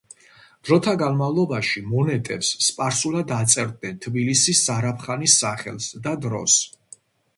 [0.67, 6.61] დროთა განმავლობაში მონეტებს სპარსულად აწერდნენ თბილისის ზარაფხანის სახელს და დროს.